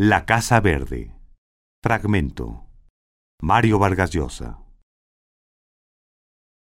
[0.00, 1.12] La Casa Verde.
[1.82, 2.62] Fragmento.
[3.42, 4.60] Mario Vargas Llosa.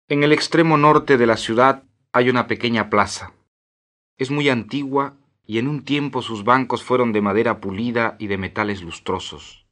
[0.08, 3.33] En el extremo norte de la ciudad hay una pequeña plaza.
[4.19, 8.38] Es muy antigua y en un tiempo sus bancos fueron de madera pulida y de
[8.38, 9.65] metales lustrosos.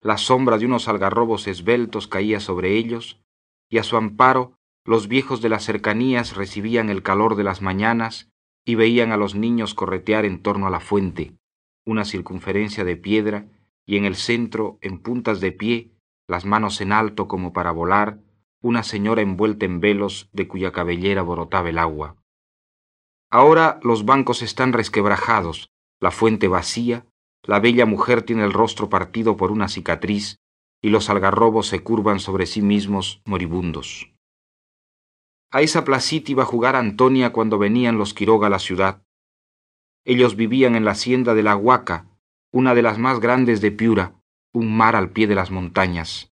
[0.00, 3.22] La sombra de unos algarrobos esbeltos caía sobre ellos,
[3.70, 8.32] y a su amparo los viejos de las cercanías recibían el calor de las mañanas
[8.64, 11.36] y veían a los niños corretear en torno a la fuente,
[11.84, 13.46] una circunferencia de piedra,
[13.86, 15.90] y en el centro, en puntas de pie,
[16.28, 18.18] las manos en alto como para volar,
[18.60, 22.16] una señora envuelta en velos de cuya cabellera borotaba el agua.
[23.30, 27.06] Ahora los bancos están resquebrajados, la fuente vacía,
[27.42, 30.36] la bella mujer tiene el rostro partido por una cicatriz,
[30.80, 34.12] y los algarrobos se curvan sobre sí mismos moribundos.
[35.50, 39.02] A esa placita iba a jugar Antonia cuando venían los Quiroga a la ciudad.
[40.04, 42.06] Ellos vivían en la hacienda de la Huaca,
[42.50, 44.14] una de las más grandes de Piura,
[44.52, 46.32] un mar al pie de las montañas.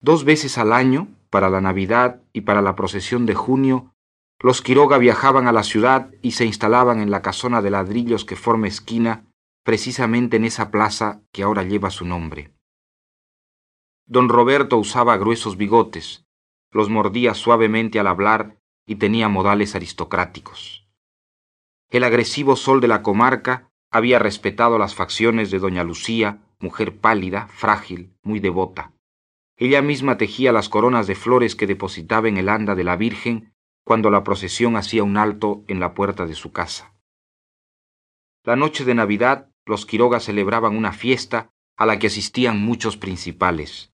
[0.00, 3.92] Dos veces al año, para la Navidad y para la procesión de junio,
[4.40, 8.36] los Quiroga viajaban a la ciudad y se instalaban en la casona de ladrillos que
[8.36, 9.24] forma esquina
[9.64, 12.54] precisamente en esa plaza que ahora lleva su nombre.
[14.06, 16.24] Don Roberto usaba gruesos bigotes,
[16.70, 20.87] los mordía suavemente al hablar y tenía modales aristocráticos.
[21.90, 27.46] El agresivo sol de la comarca había respetado las facciones de doña Lucía, mujer pálida,
[27.48, 28.92] frágil, muy devota.
[29.56, 33.54] Ella misma tejía las coronas de flores que depositaba en el anda de la Virgen
[33.84, 36.94] cuando la procesión hacía un alto en la puerta de su casa.
[38.44, 43.92] La noche de Navidad los Quiroga celebraban una fiesta a la que asistían muchos principales.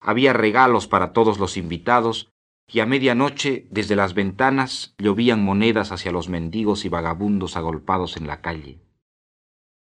[0.00, 2.32] Había regalos para todos los invitados
[2.70, 8.26] y a medianoche desde las ventanas llovían monedas hacia los mendigos y vagabundos agolpados en
[8.26, 8.78] la calle.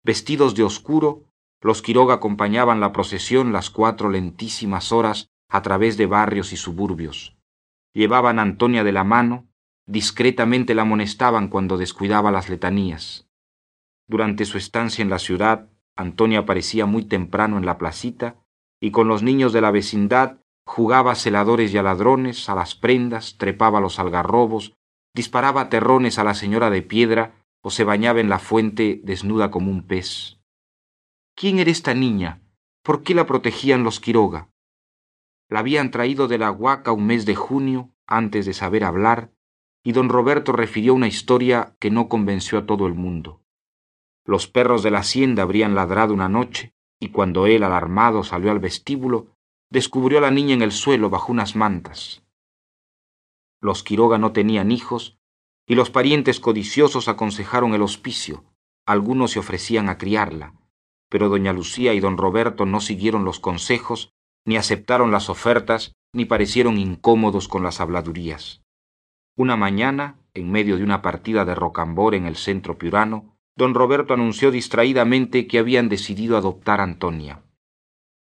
[0.04, 1.24] Vestidos de oscuro,
[1.62, 7.36] los Quiroga acompañaban la procesión las cuatro lentísimas horas a través de barrios y suburbios.
[7.94, 9.48] Llevaban a Antonia de la mano,
[9.86, 13.26] discretamente la amonestaban cuando descuidaba las letanías.
[14.06, 18.36] Durante su estancia en la ciudad, Antonia aparecía muy temprano en la placita
[18.80, 22.74] y con los niños de la vecindad jugaba a celadores y a ladrones, a las
[22.74, 24.74] prendas, trepaba a los algarrobos,
[25.14, 29.70] disparaba terrones a la señora de piedra o se bañaba en la fuente desnuda como
[29.70, 30.38] un pez.
[31.34, 32.42] ¿Quién era esta niña?
[32.82, 34.50] ¿Por qué la protegían los Quiroga?
[35.48, 39.32] La habían traído de la Huaca un mes de junio, antes de saber hablar,
[39.84, 43.40] y don Roberto refirió una historia que no convenció a todo el mundo.
[44.24, 48.58] Los perros de la hacienda habrían ladrado una noche, y cuando él, alarmado, salió al
[48.58, 49.35] vestíbulo,
[49.70, 52.22] descubrió a la niña en el suelo bajo unas mantas.
[53.60, 55.18] Los Quiroga no tenían hijos,
[55.66, 58.44] y los parientes codiciosos aconsejaron el hospicio.
[58.86, 60.54] Algunos se ofrecían a criarla,
[61.08, 64.12] pero doña Lucía y don Roberto no siguieron los consejos,
[64.44, 68.62] ni aceptaron las ofertas, ni parecieron incómodos con las habladurías.
[69.36, 74.14] Una mañana, en medio de una partida de rocambor en el centro piurano, don Roberto
[74.14, 77.42] anunció distraídamente que habían decidido adoptar a Antonia.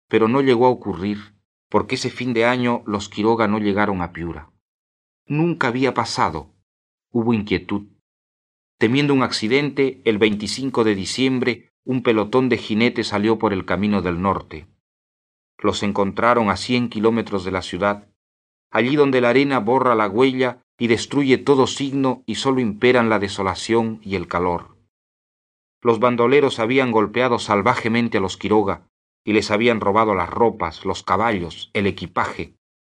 [0.07, 1.35] Pero no llegó a ocurrir,
[1.69, 4.51] porque ese fin de año los Quiroga no llegaron a Piura.
[5.25, 6.53] Nunca había pasado.
[7.11, 7.87] Hubo inquietud.
[8.77, 14.01] Temiendo un accidente, el 25 de diciembre un pelotón de jinetes salió por el camino
[14.01, 14.67] del norte.
[15.57, 18.09] Los encontraron a cien kilómetros de la ciudad,
[18.69, 23.19] allí donde la arena borra la huella y destruye todo signo y sólo imperan la
[23.19, 24.75] desolación y el calor.
[25.81, 28.89] Los bandoleros habían golpeado salvajemente a los Quiroga
[29.27, 32.55] y les habían robado las ropas, los caballos, el equipaje,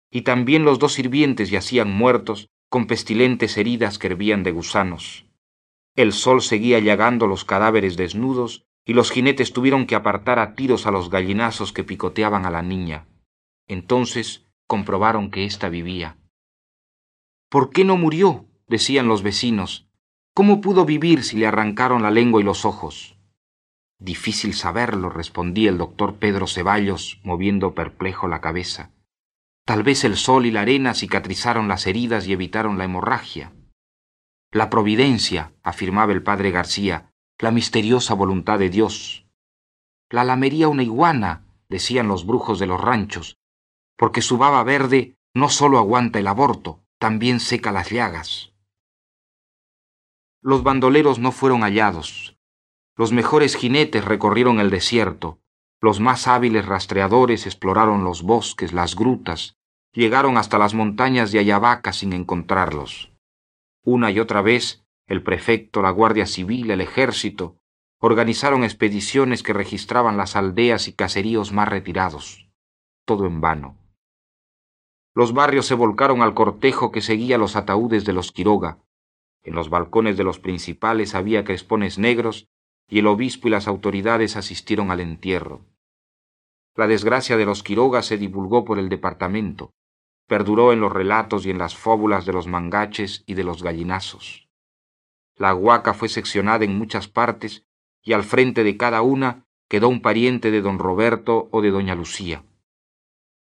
[0.09, 5.25] y también los dos sirvientes yacían muertos con pestilentes heridas que hervían de gusanos.
[5.93, 10.87] El sol seguía llagando los cadáveres desnudos y los jinetes tuvieron que apartar a tiros
[10.87, 13.09] a los gallinazos que picoteaban a la niña.
[13.67, 16.15] Entonces comprobaron que ésta vivía.
[17.49, 18.45] ¿Por qué no murió?
[18.69, 19.89] decían los vecinos,
[20.33, 23.17] ¿Cómo pudo vivir si le arrancaron la lengua y los ojos?
[24.01, 28.89] Difícil saberlo, respondía el doctor Pedro Ceballos, moviendo perplejo la cabeza.
[29.63, 33.53] Tal vez el sol y la arena cicatrizaron las heridas y evitaron la hemorragia.
[34.49, 39.27] La providencia, afirmaba el padre García, la misteriosa voluntad de Dios.
[40.09, 43.37] La lamería una iguana, decían los brujos de los ranchos,
[43.97, 48.51] porque su baba verde no sólo aguanta el aborto, también seca las llagas.
[50.41, 52.35] Los bandoleros no fueron hallados.
[53.01, 55.39] Los mejores jinetes recorrieron el desierto,
[55.81, 59.57] los más hábiles rastreadores exploraron los bosques, las grutas,
[59.91, 63.11] llegaron hasta las montañas de Ayabaca sin encontrarlos.
[63.83, 67.57] Una y otra vez, el prefecto, la Guardia Civil, el ejército,
[67.99, 72.51] organizaron expediciones que registraban las aldeas y caseríos más retirados.
[73.05, 73.79] Todo en vano.
[75.15, 78.77] Los barrios se volcaron al cortejo que seguía los ataúdes de los Quiroga.
[79.41, 82.47] En los balcones de los principales había crespones negros
[82.91, 85.61] y el obispo y las autoridades asistieron al entierro.
[86.75, 89.71] La desgracia de los Quiroga se divulgó por el departamento,
[90.27, 94.49] perduró en los relatos y en las fábulas de los mangaches y de los gallinazos.
[95.37, 97.65] La huaca fue seccionada en muchas partes
[98.03, 101.95] y al frente de cada una quedó un pariente de don Roberto o de doña
[101.95, 102.43] Lucía.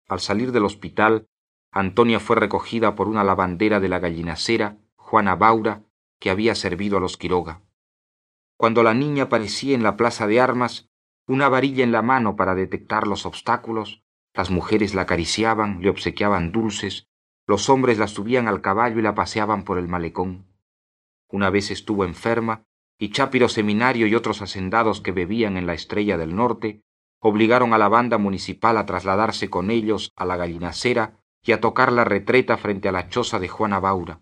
[0.07, 1.27] Al salir del hospital,
[1.71, 5.83] Antonia fue recogida por una lavandera de la gallinacera, Juana Baura,
[6.19, 7.61] que había servido a los Quiroga.
[8.57, 10.89] Cuando la niña aparecía en la plaza de armas,
[11.27, 16.51] una varilla en la mano para detectar los obstáculos, las mujeres la acariciaban, le obsequiaban
[16.51, 17.07] dulces,
[17.45, 20.47] los hombres la subían al caballo y la paseaban por el malecón.
[21.29, 22.63] Una vez estuvo enferma
[22.97, 26.81] y Chápiro Seminario y otros hacendados que bebían en la Estrella del Norte
[27.19, 31.91] obligaron a la banda municipal a trasladarse con ellos a la gallinacera y a tocar
[31.91, 34.21] la retreta frente a la choza de Juana Baura.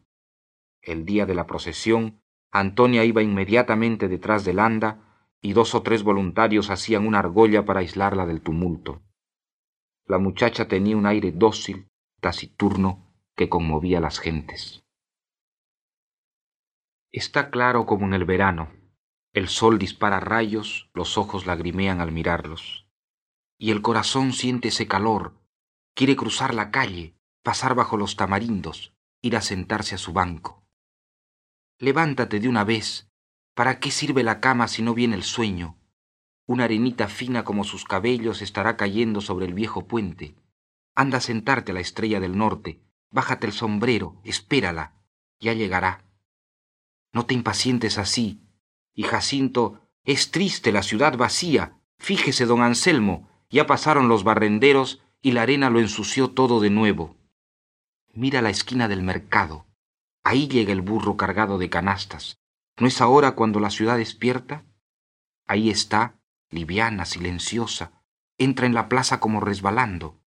[0.81, 2.21] El día de la procesión,
[2.57, 7.81] Antonia iba inmediatamente detrás del anda y dos o tres voluntarios hacían una argolla para
[7.81, 9.01] aislarla del tumulto.
[10.05, 11.89] La muchacha tenía un aire dócil,
[12.21, 14.85] taciturno, que conmovía a las gentes.
[17.11, 18.71] Está claro como en el verano.
[19.33, 22.87] El sol dispara rayos, los ojos lagrimean al mirarlos.
[23.57, 25.33] Y el corazón siente ese calor,
[25.93, 30.64] quiere cruzar la calle, pasar bajo los tamarindos, ir a sentarse a su banco.
[31.77, 33.09] Levántate de una vez.
[33.53, 35.77] ¿Para qué sirve la cama si no viene el sueño?
[36.45, 40.35] Una arenita fina como sus cabellos estará cayendo sobre el viejo puente.
[40.95, 42.79] Anda a sentarte a la estrella del norte,
[43.11, 44.93] bájate el sombrero, espérala,
[45.41, 46.05] ya llegará.
[47.11, 48.39] No te impacientes así.
[48.93, 51.77] Y Jacinto, es triste la ciudad vacía.
[51.97, 57.17] Fíjese, don Anselmo, ya pasaron los barrenderos y la arena lo ensució todo de nuevo.
[58.13, 59.65] Mira la esquina del mercado.
[60.27, 62.39] Ahí llega el burro cargado de canastas.
[62.79, 64.65] ¿No es ahora cuando la ciudad despierta?
[65.45, 66.19] Ahí está,
[66.49, 68.01] liviana, silenciosa.
[68.39, 70.19] Entra en la plaza como resbalando.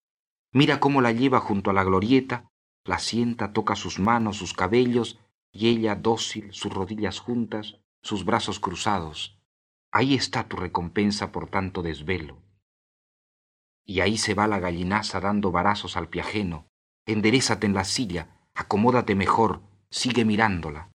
[0.52, 2.50] Mira cómo la lleva junto a la glorieta,
[2.84, 5.18] la sienta, toca sus manos, sus cabellos,
[5.50, 9.40] y ella dócil, sus rodillas juntas, sus brazos cruzados.
[9.90, 12.42] Ahí está tu recompensa por tanto desvelo.
[13.82, 16.68] Y ahí se va la gallinaza dando varazos al piajeno.
[17.06, 20.90] Enderezate en la silla, acomódate mejor, sigue mirándola.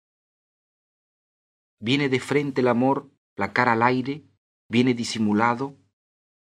[1.79, 4.23] Viene de frente el amor, la cara al aire,
[4.67, 5.77] viene disimulado,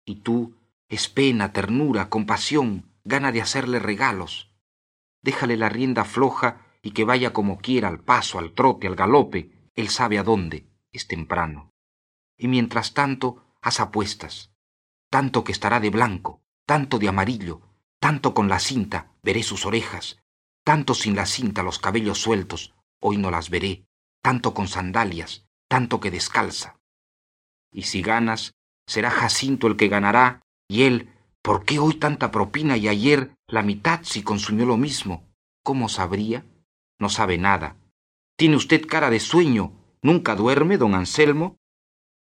[0.05, 0.57] y tú,
[0.89, 4.55] es pena, ternura, compasión, gana de hacerle regalos.
[5.23, 9.71] Déjale la rienda floja y que vaya como quiera, al paso, al trote, al galope,
[9.75, 11.73] él sabe a dónde, es temprano.
[12.37, 14.53] Y mientras tanto, haz apuestas,
[15.11, 17.63] tanto que estará de blanco, tanto de amarillo,
[17.99, 20.23] tanto con la cinta, veré sus orejas,
[20.65, 23.85] tanto sin la cinta los cabellos sueltos, hoy no las veré,
[24.23, 26.79] tanto con sandalias, tanto que descalza.
[27.71, 28.55] Y si ganas,
[28.87, 31.11] será Jacinto el que ganará, y él,
[31.43, 35.29] ¿por qué hoy tanta propina y ayer la mitad si consumió lo mismo?
[35.63, 36.47] ¿Cómo sabría?
[36.99, 37.77] No sabe nada.
[38.37, 39.73] Tiene usted cara de sueño.
[40.03, 41.57] ¿Nunca duerme, don Anselmo?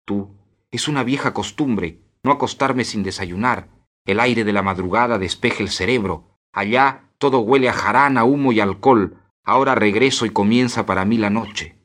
[0.04, 0.34] Tú,
[0.70, 3.68] es una vieja costumbre, no acostarme sin desayunar.
[4.04, 6.38] El aire de la madrugada despeje el cerebro.
[6.52, 9.16] Allá todo huele a jarana, humo y alcohol.
[9.44, 11.78] Ahora regreso y comienza para mí la noche.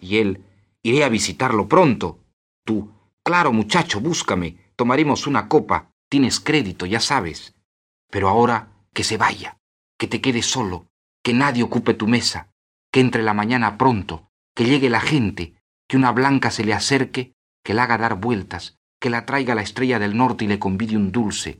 [0.00, 0.44] Y él,
[0.84, 2.20] iré a visitarlo pronto.
[2.64, 2.92] Tú,
[3.24, 4.56] claro, muchacho, búscame.
[4.76, 5.90] Tomaremos una copa.
[6.08, 7.56] Tienes crédito, ya sabes.
[8.08, 9.58] Pero ahora que se vaya,
[9.98, 10.86] que te quede solo,
[11.24, 12.52] que nadie ocupe tu mesa,
[12.92, 15.56] que entre la mañana pronto, que llegue la gente,
[15.88, 17.32] que una blanca se le acerque,
[17.64, 20.96] que la haga dar vueltas, que la traiga la estrella del norte y le convide
[20.96, 21.58] un dulce.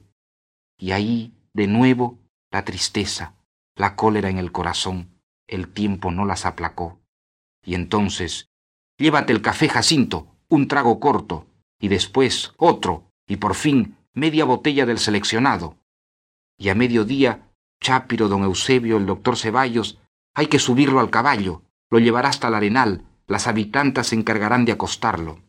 [0.78, 2.20] Y ahí, de nuevo,
[2.54, 3.34] la tristeza,
[3.74, 5.18] la cólera en el corazón,
[5.48, 7.00] el tiempo no las aplacó.
[7.64, 8.48] Y entonces,
[8.96, 11.48] llévate el café, Jacinto, un trago corto,
[11.80, 15.78] y después otro, y por fin media botella del seleccionado.
[16.56, 19.98] Y a mediodía Chápiro, don Eusebio, el doctor Ceballos,
[20.32, 24.70] hay que subirlo al caballo, lo llevará hasta el arenal, las habitantas se encargarán de
[24.70, 25.40] acostarlo.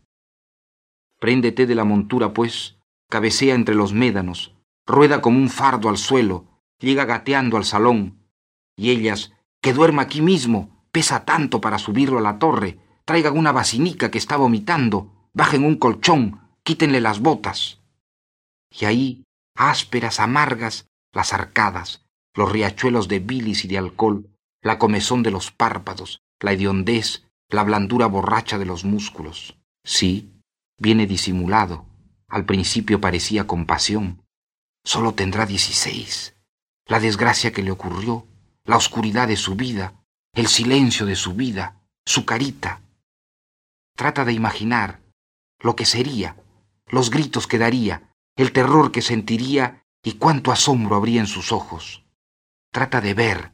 [1.19, 2.79] Préndete de la montura, pues,
[3.11, 4.55] cabecea entre los médanos,
[4.87, 8.27] rueda como un fardo al suelo, llega gateando al salón,
[8.75, 13.51] y ellas, que duerma aquí mismo, pesa tanto para subirlo a la torre, traigan una
[13.51, 17.81] basinica que está vomitando, bajen un colchón, quítenle las botas.
[18.69, 19.23] Y ahí,
[19.55, 24.29] ásperas, amargas, las arcadas, los riachuelos de bilis y de alcohol,
[24.61, 29.57] la comezón de los párpados, la hediondez, la blandura borracha de los músculos.
[29.83, 30.35] Sí,
[30.77, 31.85] Viene disimulado.
[32.27, 34.21] Al principio parecía compasión.
[34.83, 36.34] Solo tendrá dieciséis.
[36.87, 38.27] La desgracia que le ocurrió,
[38.63, 42.81] la oscuridad de su vida, el silencio de su vida, su carita.
[43.95, 45.01] Trata de imaginar
[45.59, 46.35] lo que sería,
[46.87, 52.05] los gritos que daría, el terror que sentiría y cuánto asombro habría en sus ojos.
[52.71, 53.53] Trata de ver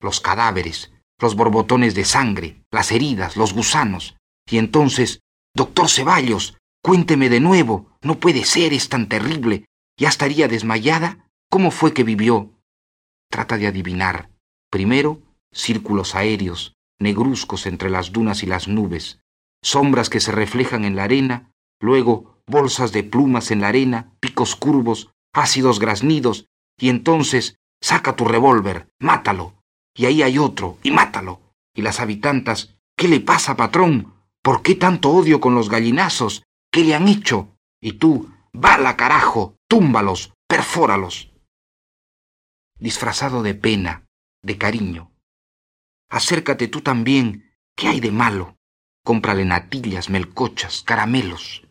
[0.00, 4.16] los cadáveres, los borbotones de sangre, las heridas, los gusanos,
[4.46, 5.20] y entonces,
[5.54, 9.64] doctor Ceballos, cuénteme de nuevo, no puede ser, es tan terrible,
[9.96, 12.52] ya estaría desmayada, ¿cómo fue que vivió?
[13.30, 14.30] Trata de adivinar,
[14.70, 15.20] primero,
[15.52, 19.20] círculos aéreos, negruzcos entre las dunas y las nubes,
[19.62, 24.56] sombras que se reflejan en la arena, luego bolsas de plumas en la arena, picos
[24.56, 26.46] curvos, ácidos graznidos,
[26.78, 29.54] y entonces saca tu revólver, mátalo,
[29.94, 31.40] y ahí hay otro, y mátalo.
[31.74, 34.14] Y las habitantas, ¿qué le pasa, patrón?
[34.42, 36.44] ¿Por qué tanto odio con los gallinazos?
[36.70, 37.56] ¿Qué le han hecho?
[37.80, 41.32] Y tú, bala carajo, túmbalos, perfóralos.
[42.78, 44.06] Disfrazado de pena,
[44.42, 45.10] de cariño.
[46.10, 48.58] Acércate tú también, ¿qué hay de malo?
[49.02, 51.66] Cómprale natillas, melcochas, caramelos.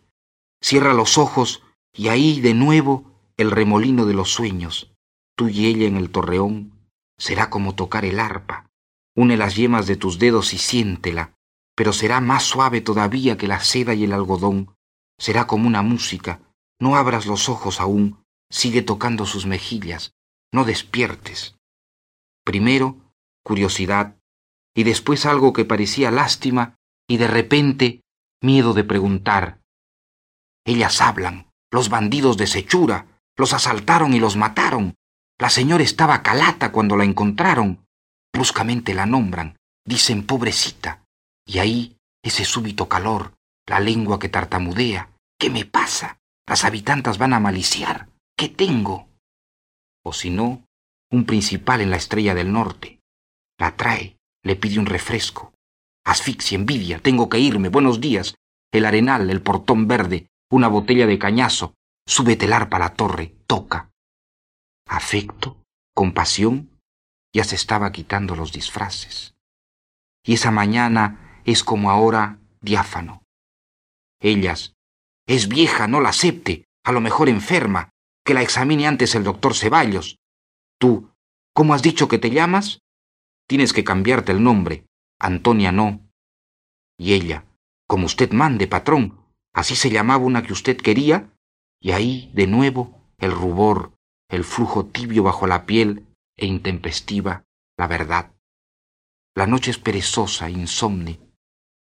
[0.62, 1.62] Cierra los ojos
[1.94, 4.92] y ahí de nuevo el remolino de los sueños.
[5.36, 8.72] Tú y ella en el torreón será como tocar el arpa.
[9.16, 11.36] Une las yemas de tus dedos y siéntela,
[11.76, 14.76] pero será más suave todavía que la seda y el algodón.
[15.20, 16.42] Será como una música.
[16.80, 18.24] No abras los ojos aún.
[18.50, 20.15] Sigue tocando sus mejillas.
[20.56, 21.58] No despiertes.
[22.46, 23.12] Primero,
[23.44, 24.16] curiosidad,
[24.74, 26.78] y después algo que parecía lástima
[27.10, 28.04] y de repente
[28.42, 29.60] miedo de preguntar.
[30.66, 34.96] Ellas hablan, los bandidos de Sechura, los asaltaron y los mataron.
[35.38, 37.86] La señora estaba calata cuando la encontraron.
[38.32, 41.04] Bruscamente la nombran, dicen pobrecita.
[41.46, 43.34] Y ahí ese súbito calor,
[43.66, 45.10] la lengua que tartamudea.
[45.38, 46.20] ¿Qué me pasa?
[46.48, 48.08] Las habitantas van a maliciar.
[48.38, 49.10] ¿Qué tengo?
[50.06, 50.64] O si no,
[51.12, 53.00] un principal en la estrella del norte.
[53.58, 55.54] La trae, le pide un refresco.
[56.06, 58.36] Asfixia, envidia, tengo que irme, buenos días.
[58.72, 61.74] El arenal, el portón verde, una botella de cañazo.
[62.08, 63.90] Súbete el arpa a la torre, toca.
[64.88, 65.58] Afecto,
[65.96, 66.70] compasión,
[67.34, 69.34] ya se estaba quitando los disfraces.
[70.24, 73.24] Y esa mañana es como ahora diáfano.
[74.22, 74.76] Ellas,
[75.28, 77.90] es vieja, no la acepte, a lo mejor enferma,
[78.26, 80.18] que la examine antes el doctor Ceballos.
[80.80, 81.12] Tú,
[81.54, 82.82] ¿cómo has dicho que te llamas?
[83.48, 84.88] Tienes que cambiarte el nombre.
[85.20, 86.02] Antonia no.
[86.98, 87.46] Y ella,
[87.88, 91.32] como usted mande, patrón, así se llamaba una que usted quería,
[91.80, 93.94] y ahí, de nuevo, el rubor,
[94.30, 97.44] el flujo tibio bajo la piel e intempestiva,
[97.78, 98.34] la verdad.
[99.36, 101.20] La noche es perezosa, insomne,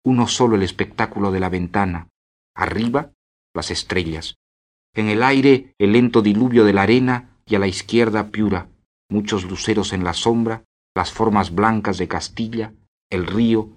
[0.05, 2.07] uno solo el espectáculo de la ventana,
[2.55, 3.11] arriba
[3.53, 4.38] las estrellas,
[4.93, 8.69] en el aire el lento diluvio de la arena y a la izquierda Piura,
[9.09, 10.65] muchos luceros en la sombra,
[10.95, 12.73] las formas blancas de Castilla,
[13.09, 13.69] el río,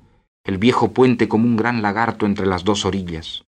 [0.45, 3.45] el viejo puente como un gran lagarto entre las dos orillas.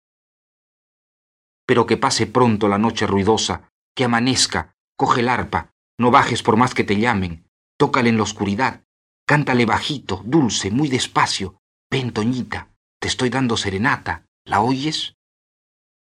[1.67, 6.57] Pero que pase pronto la noche ruidosa, que amanezca, coge el arpa, no bajes por
[6.57, 8.85] más que te llamen, tócale en la oscuridad,
[9.27, 11.59] cántale bajito, dulce, muy despacio,
[11.91, 12.69] ven, Toñita,
[13.01, 15.17] te estoy dando serenata, ¿la oyes?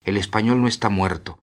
[0.01, 1.42] El español no está muerto.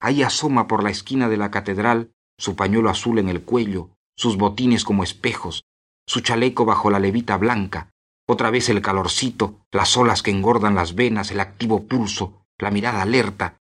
[0.00, 4.36] Ahí asoma por la esquina de la catedral, su pañuelo azul en el cuello, sus
[4.36, 5.64] botines como espejos,
[6.06, 7.90] su chaleco bajo la levita blanca,
[8.30, 13.02] otra vez el calorcito, las olas que engordan las venas, el activo pulso, la mirada
[13.02, 13.58] alerta.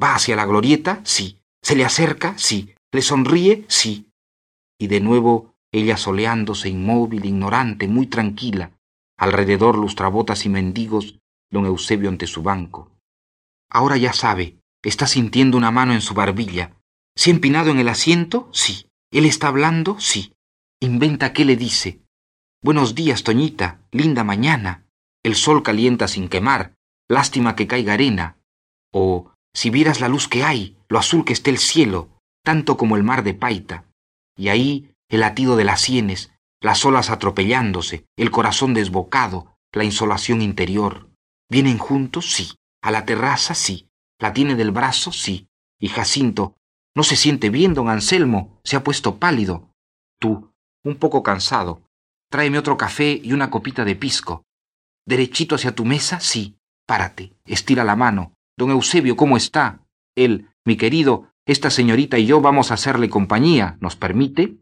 [0.00, 1.00] ¿Va hacia la glorieta?
[1.04, 1.40] Sí.
[1.62, 2.36] ¿Se le acerca?
[2.36, 2.74] Sí.
[2.92, 3.64] ¿Le sonríe?
[3.68, 4.12] Sí.
[4.78, 8.72] Y de nuevo ella soleándose inmóvil, ignorante, muy tranquila,
[9.16, 11.18] alrededor lustrabotas y mendigos,
[11.50, 12.90] don Eusebio ante su banco.
[13.70, 16.76] Ahora ya sabe, está sintiendo una mano en su barbilla.
[17.16, 18.48] ¿Se ha empinado en el asiento?
[18.52, 18.86] Sí.
[19.10, 19.98] ¿Él está hablando?
[19.98, 20.32] Sí.
[20.80, 22.00] Inventa qué le dice.
[22.62, 24.86] Buenos días, Toñita, linda mañana.
[25.22, 26.74] El sol calienta sin quemar.
[27.08, 28.36] Lástima que caiga arena.
[28.92, 32.08] O, si vieras la luz que hay, lo azul que esté el cielo,
[32.42, 33.84] tanto como el mar de Paita.
[34.36, 40.40] Y ahí el latido de las sienes, las olas atropellándose, el corazón desbocado, la insolación
[40.40, 41.10] interior.
[41.50, 42.32] ¿Vienen juntos?
[42.32, 42.52] Sí.
[42.82, 43.89] A la terraza, sí.
[44.20, 45.48] La tiene del brazo, sí.
[45.80, 46.54] Y Jacinto,
[46.94, 48.60] ¿no se siente bien, don Anselmo?
[48.62, 49.72] Se ha puesto pálido.
[50.20, 50.52] Tú,
[50.84, 51.82] un poco cansado.
[52.28, 54.44] Tráeme otro café y una copita de pisco.
[55.06, 56.20] ¿Derechito hacia tu mesa?
[56.20, 56.58] Sí.
[56.86, 58.34] Párate, estira la mano.
[58.56, 59.80] Don Eusebio, ¿cómo está?
[60.14, 63.78] Él, mi querido, esta señorita y yo vamos a hacerle compañía.
[63.80, 64.58] ¿Nos permite?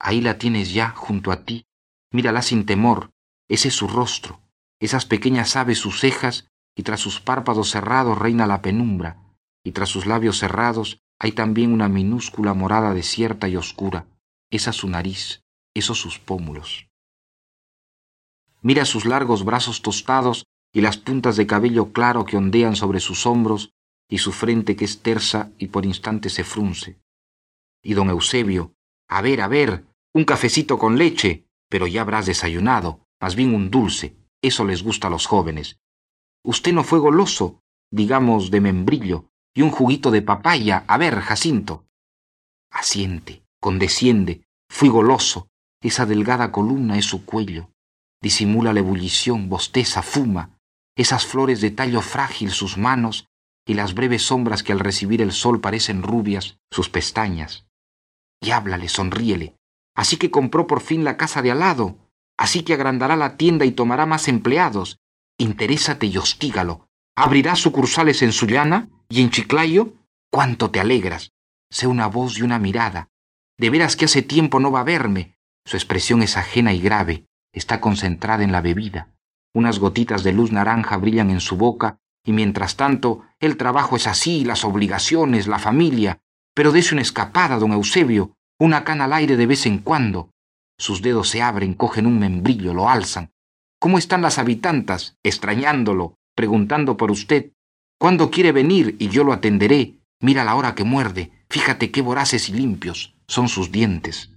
[0.00, 1.66] Ahí la tienes ya, junto a ti.
[2.10, 3.12] Mírala sin temor.
[3.48, 4.40] Ese es su rostro.
[4.80, 9.22] Esas pequeñas aves sus cejas y tras sus párpados cerrados reina la penumbra,
[9.64, 14.06] y tras sus labios cerrados hay también una minúscula morada desierta y oscura,
[14.50, 15.42] esa su nariz,
[15.74, 16.88] esos sus pómulos.
[18.60, 23.26] Mira sus largos brazos tostados y las puntas de cabello claro que ondean sobre sus
[23.26, 23.72] hombros
[24.08, 27.00] y su frente que es tersa y por instantes se frunce.
[27.82, 28.74] Y don Eusebio,
[29.08, 33.70] a ver, a ver, un cafecito con leche, pero ya habrás desayunado, más bien un
[33.70, 35.80] dulce, eso les gusta a los jóvenes.
[36.44, 41.86] Usted no fue goloso, digamos de membrillo, y un juguito de papaya, a ver, Jacinto.
[42.70, 45.48] Asiente, condesciende, fui goloso,
[45.80, 47.70] esa delgada columna es su cuello,
[48.20, 50.58] disimula la ebullición, bosteza, fuma,
[50.96, 53.26] esas flores de tallo frágil sus manos
[53.66, 57.66] y las breves sombras que al recibir el sol parecen rubias sus pestañas.
[58.40, 59.56] Y háblale, sonríele.
[59.94, 61.98] Así que compró por fin la casa de al lado,
[62.38, 64.98] así que agrandará la tienda y tomará más empleados.
[65.38, 66.88] Interésate y hostígalo.
[67.16, 69.94] Abrirá sucursales en Sullana y en Chiclayo.
[70.30, 71.32] Cuánto te alegras.
[71.70, 73.08] Sé una voz y una mirada.
[73.58, 75.36] De veras que hace tiempo no va a verme.
[75.64, 77.26] Su expresión es ajena y grave.
[77.52, 79.08] Está concentrada en la bebida.
[79.54, 84.06] Unas gotitas de luz naranja brillan en su boca y mientras tanto el trabajo es
[84.06, 86.20] así, las obligaciones, la familia.
[86.54, 90.30] Pero dése una escapada, don Eusebio, una cana al aire de vez en cuando.
[90.78, 93.31] Sus dedos se abren, cogen un membrillo, lo alzan.
[93.82, 95.16] ¿Cómo están las habitantas?
[95.24, 97.50] extrañándolo, preguntando por usted.
[97.98, 98.94] ¿Cuándo quiere venir?
[99.00, 99.98] y yo lo atenderé.
[100.20, 101.32] Mira la hora que muerde.
[101.50, 104.30] Fíjate qué voraces y limpios son sus dientes.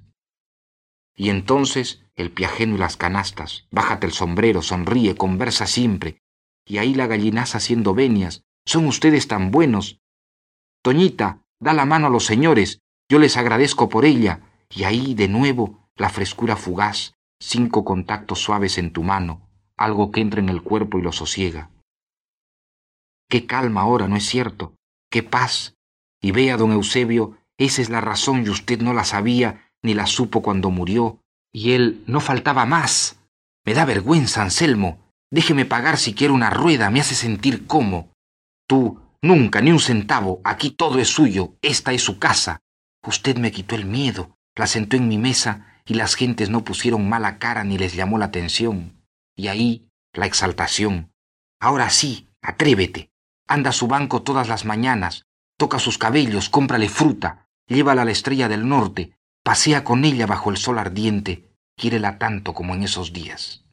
[1.16, 3.68] Y entonces el piajeno y las canastas.
[3.70, 6.24] Bájate el sombrero, sonríe, conversa siempre.
[6.66, 8.42] Y ahí la gallinaza haciendo venias.
[8.66, 10.00] Son ustedes tan buenos.
[10.82, 12.80] Toñita, da la mano a los señores.
[13.08, 14.40] Yo les agradezco por ella.
[14.72, 17.14] Y ahí, de nuevo, la frescura fugaz,
[17.48, 19.48] cinco contactos suaves en tu mano,
[19.78, 21.70] algo que entra en el cuerpo y lo sosiega.
[23.30, 24.76] Qué calma ahora, ¿no es cierto?
[25.12, 25.76] Qué paz.
[26.22, 30.08] Y vea, don Eusebio, esa es la razón y usted no la sabía ni la
[30.08, 31.20] supo cuando murió,
[31.54, 33.20] y él no faltaba más.
[33.64, 35.12] Me da vergüenza, Anselmo.
[35.32, 38.12] Déjeme pagar siquiera una rueda, me hace sentir como.
[38.68, 42.62] Tú, nunca, ni un centavo, aquí todo es suyo, esta es su casa.
[43.06, 47.08] Usted me quitó el miedo, la sentó en mi mesa y las gentes no pusieron
[47.08, 49.04] mala cara ni les llamó la atención.
[49.36, 51.12] Y ahí la exaltación.
[51.60, 53.12] Ahora sí, atrévete.
[53.48, 55.26] Anda a su banco todas las mañanas,
[55.58, 60.50] toca sus cabellos, cómprale fruta, llévala a la estrella del norte, Pasea con ella bajo
[60.50, 63.64] el sol ardiente, quiérela tanto como en esos días.